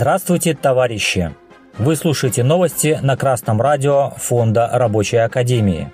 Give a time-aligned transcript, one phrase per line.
[0.00, 1.34] Здравствуйте, товарищи!
[1.76, 5.90] Вы слушаете новости на Красном радио Фонда Рабочей Академии.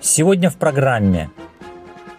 [0.00, 1.28] Сегодня в программе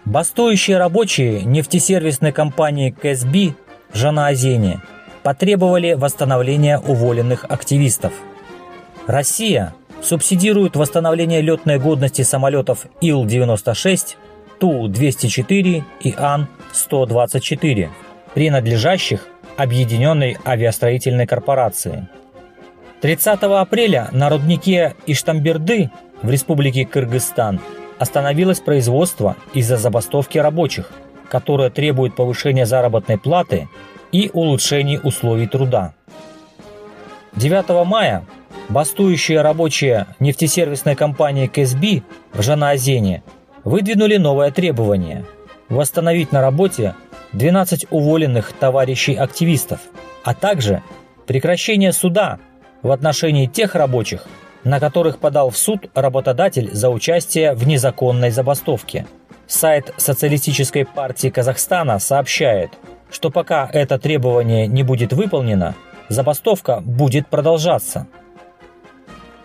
[0.04, 3.54] Бастующие рабочие нефтесервисной компании КСБ
[3.90, 4.82] в Жанаозене
[5.22, 8.12] потребовали восстановления уволенных активистов.
[9.06, 14.16] Россия субсидирует восстановление летной годности самолетов Ил-96,
[14.58, 17.88] Ту-204 и Ан-124,
[18.34, 19.26] принадлежащих
[19.60, 22.08] Объединенной авиастроительной корпорации.
[23.02, 25.90] 30 апреля на руднике Иштамберды
[26.22, 27.60] в Республике Кыргызстан
[27.98, 30.90] остановилось производство из-за забастовки рабочих,
[31.28, 33.68] которое требует повышения заработной платы
[34.12, 35.92] и улучшений условий труда.
[37.36, 38.24] 9 мая
[38.70, 42.00] бастующие рабочие нефтесервисной компании КСБ
[42.32, 43.22] в Жанаозене
[43.64, 45.26] выдвинули новое требование–
[45.68, 46.94] восстановить на работе
[47.32, 49.80] 12 уволенных товарищей-активистов,
[50.24, 50.82] а также
[51.26, 52.38] прекращение суда
[52.82, 54.26] в отношении тех рабочих,
[54.64, 59.06] на которых подал в суд работодатель за участие в незаконной забастовке.
[59.46, 62.72] Сайт Социалистической партии Казахстана сообщает,
[63.10, 65.74] что пока это требование не будет выполнено,
[66.08, 68.06] забастовка будет продолжаться.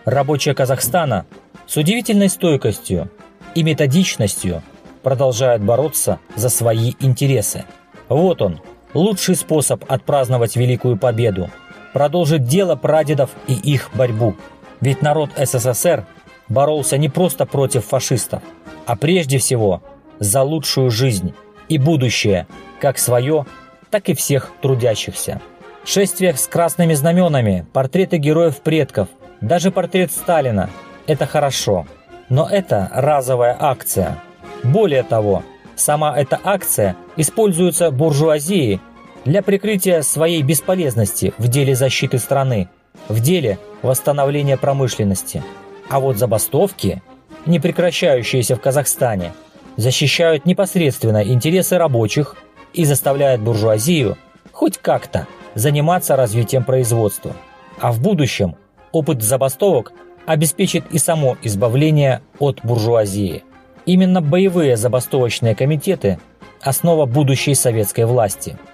[0.06, 1.26] Рабочие Казахстана
[1.66, 3.10] с удивительной стойкостью
[3.56, 4.62] и методичностью
[5.06, 7.66] продолжают бороться за свои интересы.
[8.10, 8.60] Вот он,
[8.96, 11.52] лучший способ отпраздновать Великую Победу–
[11.94, 14.36] продолжить дело прадедов и их борьбу.
[14.82, 16.08] Ведь народ СССР
[16.50, 18.42] боролся не просто против фашистов,
[18.88, 19.84] а прежде всего
[20.18, 21.36] за лучшую жизнь
[21.70, 22.48] и будущее,
[22.82, 23.46] как свое,
[23.92, 25.40] так и всех трудящихся.
[25.86, 29.08] Шествие с красными знаменами, портреты героев предков,
[29.40, 30.72] даже портрет Сталина–
[31.06, 31.86] это хорошо.
[32.28, 34.18] Но это разовая акция.
[34.66, 35.44] Более того,
[35.76, 38.82] сама эта акция используется буржуазией
[39.24, 42.68] для прикрытия своей бесполезности в деле защиты страны,
[43.08, 45.44] в деле восстановления промышленности.
[45.88, 47.04] А вот забастовки,
[47.46, 49.34] не прекращающиеся в Казахстане,
[49.78, 52.36] защищают непосредственно интересы рабочих
[52.74, 54.18] и заставляют буржуазию
[54.52, 57.36] хоть как-то заниматься развитием производства.
[57.80, 58.56] А в будущем
[58.92, 59.94] опыт забастовок
[60.26, 63.44] обеспечит и само избавление от буржуазии.
[63.86, 66.20] Именно боевые забастовочные комитеты–
[66.62, 68.58] основа будущей советской власти–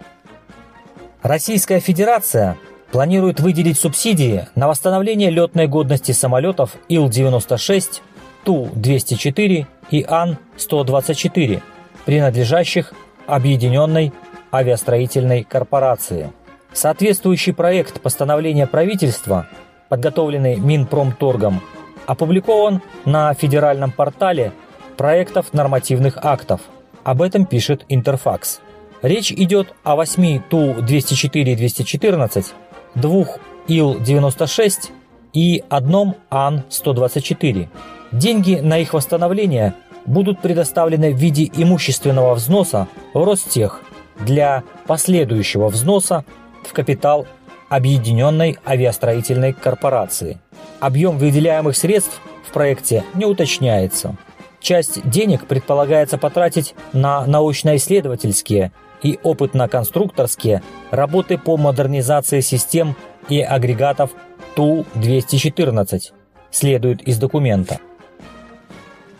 [1.22, 2.58] Российская Федерация
[2.92, 8.02] планирует выделить субсидии на восстановление летной годности самолетов Ил-96,
[8.44, 11.62] Ту-204 и Ан-124,
[12.06, 12.94] принадлежащих
[13.28, 14.12] Объединенной
[14.52, 16.34] авиастроительной корпорации.
[16.74, 19.48] Соответствующий проект постановления правительства,
[19.90, 21.62] подготовленный Минпромторгом,
[22.08, 24.54] опубликован на федеральном портале
[25.02, 26.62] проектов нормативных актов.
[27.04, 28.60] Об этом пишет Интерфакс.
[29.02, 32.46] Речь идет о 8 Ту-204-214,
[32.94, 34.92] двух Ил-96
[35.34, 37.68] и одном Ан-124.
[38.12, 39.74] Деньги на их восстановление
[40.06, 43.82] будут предоставлены в виде имущественного взноса в Ростех
[44.20, 46.26] для последующего взноса
[46.64, 47.26] в капитал
[47.70, 50.38] Объединенной авиастроительной корпорации.
[50.80, 54.16] Объем выделяемых средств в проекте не уточняется.
[54.62, 60.62] Часть денег предполагается потратить на научно-исследовательские и опытно-конструкторские
[60.92, 62.96] работы по модернизации систем
[63.28, 64.12] и агрегатов
[64.56, 66.12] Ту-214,
[66.52, 67.80] следует из документа.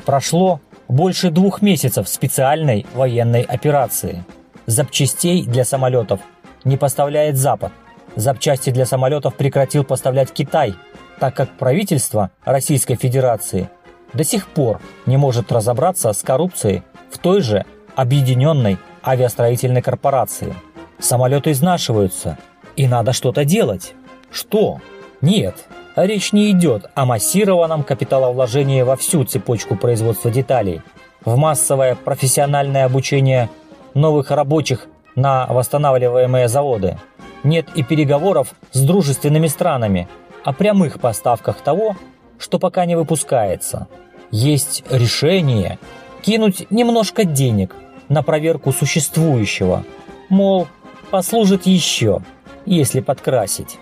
[0.06, 4.24] Прошло больше двух месяцев специальной военной операции.
[4.68, 6.20] Запчастей для самолетов
[6.64, 7.72] не поставляет Запад.
[8.16, 10.76] Запчасти для самолетов прекратил поставлять Китай,
[11.20, 13.70] так как правительство Российской Федерации
[14.14, 20.54] до сих пор не может разобраться с коррупцией в той же объединенной авиастроительной корпорации.
[21.00, 22.38] Самолеты изнашиваются,
[22.76, 23.94] и надо что-то делать.
[24.32, 24.80] Что?
[25.22, 25.56] Нет,
[25.96, 30.82] речь не идет о массированном капиталовложении во всю цепочку производства деталей,
[31.26, 33.50] в массовое профессиональное обучение
[33.94, 36.98] новых рабочих на восстанавливаемые заводы.
[37.44, 40.08] Нет и переговоров с дружественными странами
[40.44, 41.96] о прямых поставках того,
[42.42, 43.88] что пока не выпускается.
[44.32, 45.80] Есть решение
[46.22, 47.76] кинуть немножко денег
[48.10, 49.84] на проверку существующего,
[50.30, 50.68] мол,
[51.12, 52.22] послужит еще,
[52.66, 53.78] если подкрасить.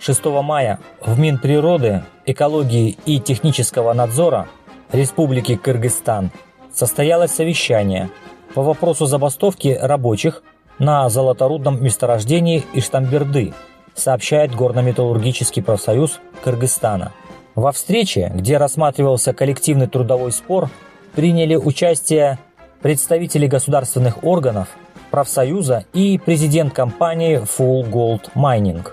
[0.00, 4.48] 6 мая в Минприроды, экологии и технического надзора
[4.92, 6.30] Республики Кыргызстан
[6.72, 8.10] состоялось совещание
[8.54, 10.42] по вопросу забастовки рабочих
[10.78, 13.54] на золоторудном месторождении Иштамберды,
[13.94, 17.12] сообщает Горно-металлургический профсоюз Кыргызстана.
[17.54, 20.70] Во встрече, где рассматривался коллективный трудовой спор,
[21.14, 22.38] приняли участие
[22.82, 24.68] представители государственных органов,
[25.10, 28.86] профсоюза и президент компании Full Gold Mining,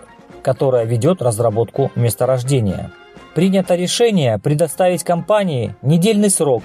[0.44, 2.92] которая ведет разработку месторождения.
[3.33, 6.63] Принято решение предоставить компании недельный срок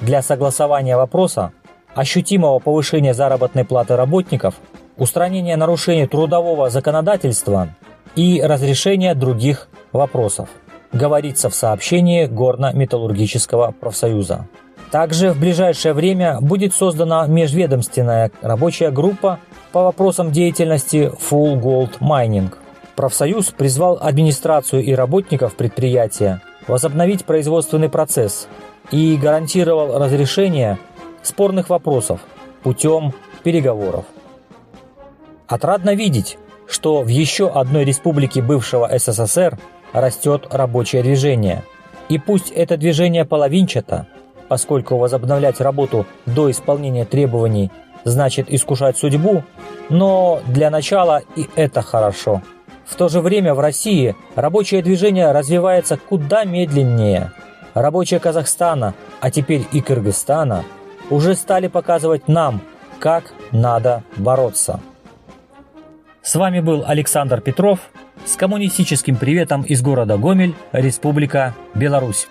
[0.00, 1.52] для согласования вопроса
[1.94, 4.54] ощутимого повышения заработной платы работников,
[4.98, 7.70] устранения нарушений трудового законодательства
[8.16, 10.48] и разрешения других вопросов,
[10.92, 14.46] говорится в сообщении Горно-металлургического профсоюза.
[14.90, 19.38] Также в ближайшее время будет создана межведомственная рабочая группа
[19.70, 22.54] по вопросам деятельности Full Gold Mining.
[22.96, 28.48] Профсоюз призвал администрацию и работников предприятия возобновить производственный процесс
[28.90, 30.78] и гарантировал разрешение
[31.22, 32.20] спорных вопросов
[32.62, 33.12] путем
[33.42, 34.04] переговоров.
[35.48, 39.58] Отрадно видеть, что в еще одной республике бывшего СССР
[39.94, 41.64] растет рабочее движение.
[42.10, 44.06] И пусть это движение половинчато,
[44.48, 47.70] поскольку возобновлять работу до исполнения требований
[48.04, 49.42] значит искушать судьбу,
[49.88, 52.42] но для начала и это хорошо.
[52.84, 57.32] В то же время в России рабочее движение развивается куда медленнее.
[57.74, 60.64] Рабочие Казахстана, а теперь и Кыргызстана,
[61.10, 62.60] уже стали показывать нам,
[62.98, 64.80] как надо бороться.
[66.28, 67.80] С вами был Александр Петров
[68.26, 72.28] с коммунистическим приветом из города Гомель, Республика Беларусь.